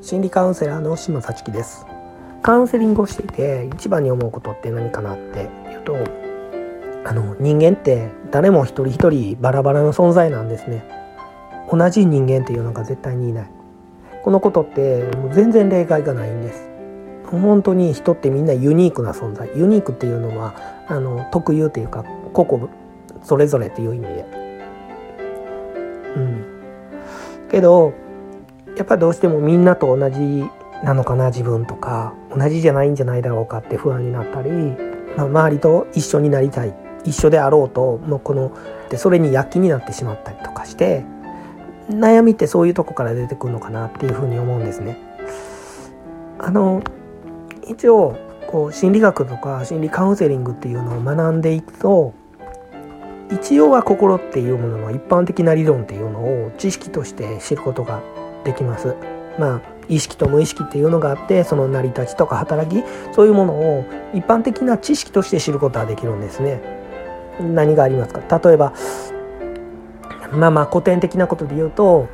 [0.00, 1.84] 心理カウンセラーの島幸樹です。
[2.40, 5.96] カウンセリングをしていて一番に思うことって何かなっていうと
[7.04, 10.84] あの人間って誰も一人一人バラバラの存在なんですね。
[11.70, 13.50] 同じ人間っていうのが絶対にいない。
[14.22, 16.68] このことってもう全然例外がないんです。
[17.26, 19.50] 本当に人ってみんなユニークな存在。
[19.56, 20.54] ユニークっていうのは
[20.86, 22.68] あの特有っていうか個々
[23.24, 24.26] それぞれっていう意味で。
[26.16, 26.44] うん。
[27.50, 27.92] けど
[28.78, 30.44] やっぱどうしてもみんなと同じ
[30.84, 34.50] なのかな自分とか同じじゃないんじゃないだろうかって不安になったり、
[35.16, 38.56] まあ、周りと一緒になりたい一緒であろうともうこの
[38.88, 41.04] でそれに躍起になってしまったりとかして
[41.90, 44.98] 悩みってそういうとこから出てくるのかなっていうふうに思うんですね。
[46.38, 46.82] あの
[47.66, 52.14] 一応こう心理学とか心理カウンセリングっていうのを学んでいくと
[53.30, 58.00] 一応は心っていうものの一般的な理論っていうのを知識として知ることが
[58.44, 58.94] できます。
[59.38, 66.60] まあ意識と無意識っていうのがあってその成り立ちとか働きそういうものを一般的な知識として知ることはできるんですね。
[67.40, 68.38] 何がありますか？
[68.38, 68.74] 例えば
[70.32, 72.08] まあまあ古典的なことで言うと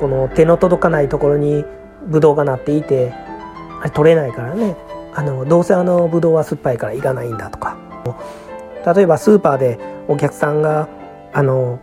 [0.00, 1.64] この手の届かないところに
[2.06, 3.12] ブドウがなっていて
[3.80, 4.74] あれ取れないからね
[5.14, 7.76] あのどうせあのブドウは酸っぱいからいらないんだとか
[8.94, 10.88] 例えばスーパーでお客さんが
[11.32, 11.78] あの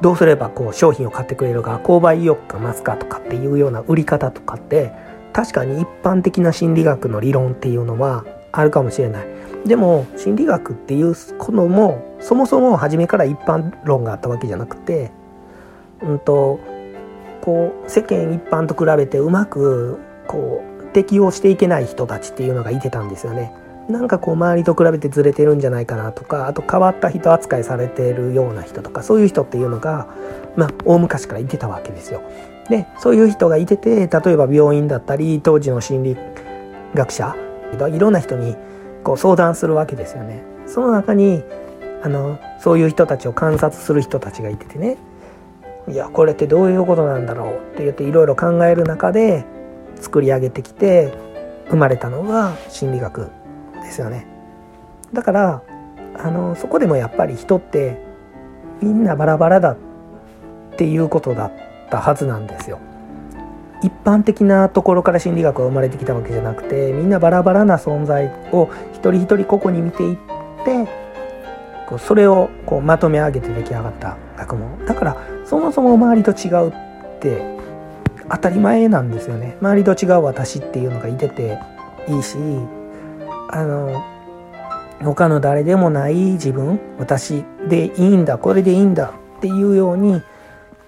[0.00, 4.92] どうすればこう商品を買ってくれるか購買意欲が増すかとかっていうような売り方とかって
[5.32, 9.26] 確かに一般的な心理学の理論っていうのはあるかもしれない
[9.66, 15.10] でも心理学っていうこのもそもそも初めから一般論があったわけじゃなくて
[16.02, 16.60] うんと
[17.40, 23.52] こう世間一般と比べてうまくこう適応していけない人たちっていうのがいてたんですよね。
[23.88, 30.08] なんかこう周りと比べてずれてるんじゃないかなとかあと変わった人扱いされてるような人とかそういう人っていうのが
[30.56, 32.22] まあ大昔からいてたわけですよ。
[32.68, 36.16] でそういう人がいてて例えば病院だったり当時の心理
[36.94, 37.36] 学者
[37.72, 38.56] いろんな人に
[39.04, 40.42] こう相談するわけですよね。
[40.66, 41.44] その中に
[42.02, 44.96] あのそういう人たちを観察する人たちがいててね
[45.88, 49.44] いやこれってどういうことなんだろうって言っていろいろ考える中で
[50.00, 51.16] 作り上げてきて
[51.68, 53.30] 生まれたのが心理学
[53.86, 54.26] ですよね。
[55.12, 55.62] だから
[56.18, 57.98] あのそこでもやっぱり人って
[58.82, 59.76] みんなバラバラだっ
[60.76, 61.52] ていうことだっ
[61.88, 62.78] たはずなんですよ。
[63.82, 70.16] 一般的なところから心理学が生まれてきたわけじゃなくてみんなバラバラな存在を一人一人個々に見ていっ
[70.64, 70.88] て
[71.86, 74.84] こうそれをこうまとめ上げて出来上がった学問。
[74.86, 76.72] だからそもそも周りと違うっ
[77.20, 77.56] て
[78.28, 79.56] 当たり前なんですよね。
[79.60, 81.58] 周りと違う私っていうのがいてて
[82.08, 82.38] いいし
[83.48, 84.04] あの
[85.00, 90.22] 他の誰でもない自分私でいいんだこれでいいんだっていうように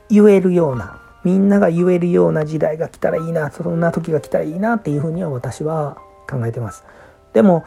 [0.09, 5.99] 言えるようなみんなが言えるような時代が来たらいいなそんな時が来たらいいなっていうふうには私は
[6.29, 6.85] 考えてます。
[7.33, 7.65] でも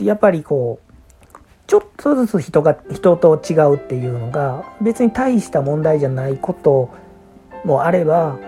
[0.00, 0.88] やっぱりこう
[1.66, 6.90] ちょっとずつ人が人と違うっていうのが別に大した問題じゃないこと
[7.64, 8.38] もあれば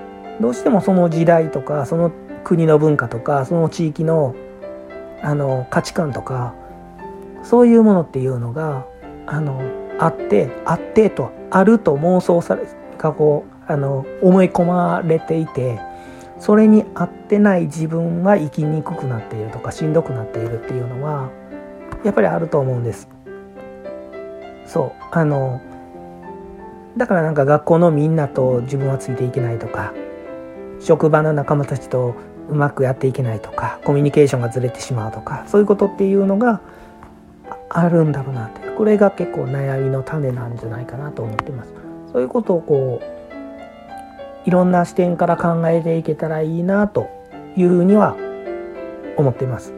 [0.40, 2.10] どうしてもその時代とかその
[2.44, 4.34] 国の文化とかその地域の
[5.22, 6.54] あの価値観とか
[7.42, 8.86] そういうものっていうのが
[9.26, 9.62] あの
[9.98, 12.66] あってあってとあると妄想され
[12.98, 15.80] かこうあの思い込まれていて
[16.38, 21.30] それに合ってない自分は生きにくくなっているとかしんどくなっているっていうのは
[22.04, 23.08] やっぱりあると思うんです。
[24.66, 25.60] そうあの
[26.96, 29.92] だからなんか学校のみんなと自分はついていけないとか
[30.80, 32.14] 職場の仲間たちと
[32.50, 36.60] うまくやっていけないとかコミュニケーションがずれてしまうとかそういうことっていうのが
[37.68, 41.72] あるんだろうなってこれが結構悩みの種なんじゃないかなと思ってます。
[42.12, 47.08] そういうことをこういろんな視点から考えていけたらいいなと
[47.56, 48.16] いうふうには
[49.16, 49.72] 思っています。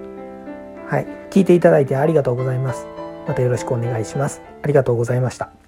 [0.88, 1.06] はい。
[1.30, 2.86] 聞いていただいてありがとうございます。
[3.26, 4.40] またよろしくお願いします。
[4.62, 5.61] ありがとうございました。